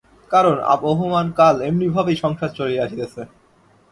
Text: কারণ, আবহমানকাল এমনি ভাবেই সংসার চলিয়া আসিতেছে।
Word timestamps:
কারণ, 0.31 0.55
আবহমানকাল 0.73 1.55
এমনি 1.61 1.87
ভাবেই 1.89 2.17
সংসার 2.23 2.51
চলিয়া 2.57 2.83
আসিতেছে। 2.85 3.21